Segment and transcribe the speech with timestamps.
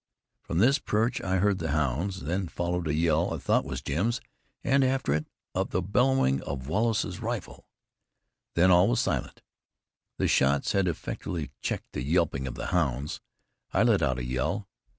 [0.41, 4.19] From this perch I heard the hounds; then followed a yell I thought was Jim's,
[4.63, 7.67] and after it the bellowing of Wallace's rifle.
[8.55, 9.43] Then all was silent.
[10.17, 13.21] The shots had effectually checked the yelping of the hounds.
[13.73, 14.67] I let out a yell.